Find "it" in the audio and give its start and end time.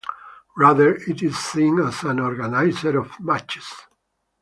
0.95-1.21